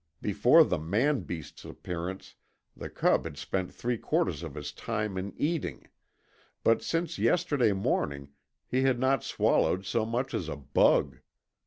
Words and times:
Before 0.19 0.63
the 0.63 0.79
man 0.79 1.19
beast's 1.19 1.63
appearance 1.63 2.33
the 2.75 2.89
cub 2.89 3.23
had 3.25 3.37
spent 3.37 3.71
three 3.71 3.99
quarters 3.99 4.41
of 4.41 4.55
his 4.55 4.71
time 4.71 5.15
in 5.15 5.31
eating, 5.37 5.89
but 6.63 6.81
since 6.81 7.19
yesterday 7.19 7.71
morning 7.71 8.29
he 8.65 8.81
had 8.81 8.97
not 8.97 9.23
swallowed 9.23 9.85
so 9.85 10.03
much 10.03 10.33
as 10.33 10.49
a 10.49 10.55
bug. 10.57 11.19